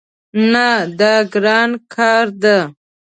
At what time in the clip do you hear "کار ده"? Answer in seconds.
1.93-2.57